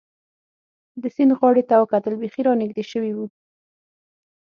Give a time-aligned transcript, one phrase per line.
[1.01, 3.19] د سیند غاړې ته وکتل، بېخي را نږدې شوي و.